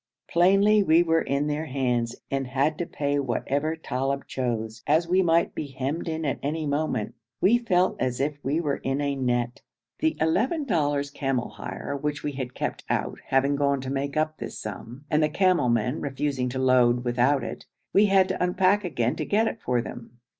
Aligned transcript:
Plainly 0.27 0.81
we 0.81 1.03
were 1.03 1.21
in 1.21 1.45
their 1.45 1.67
hands, 1.67 2.15
and 2.31 2.47
had 2.47 2.75
to 2.79 2.87
pay 2.87 3.19
whatever 3.19 3.75
Talib 3.75 4.25
chose, 4.25 4.81
as 4.87 5.07
we 5.07 5.21
might 5.21 5.53
be 5.53 5.67
hemmed 5.67 6.07
in 6.09 6.25
at 6.25 6.39
any 6.41 6.65
moment. 6.65 7.13
We 7.39 7.59
felt 7.59 7.97
as 8.01 8.19
if 8.19 8.39
we 8.43 8.59
were 8.59 8.77
in 8.77 8.99
a 8.99 9.15
net. 9.15 9.61
The 9.99 10.17
eleven 10.19 10.65
dollars 10.65 11.11
camel 11.11 11.49
hire 11.49 11.95
which 11.95 12.23
we 12.23 12.31
had 12.31 12.55
kept 12.55 12.83
out 12.89 13.19
having 13.27 13.55
gone 13.55 13.79
to 13.81 13.91
make 13.91 14.17
up 14.17 14.39
this 14.39 14.57
sum, 14.57 15.05
and 15.11 15.21
the 15.21 15.29
camel 15.29 15.69
men 15.69 16.01
refusing 16.01 16.49
to 16.49 16.57
load 16.57 17.03
without 17.03 17.43
it, 17.43 17.67
we 17.93 18.05
had 18.07 18.27
to 18.29 18.43
unpack 18.43 18.83
again 18.83 19.15
to 19.17 19.23
get 19.25 19.47
it 19.47 19.61
for 19.61 19.83
them. 19.83 20.19